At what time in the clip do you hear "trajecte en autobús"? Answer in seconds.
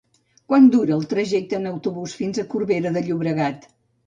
1.11-2.17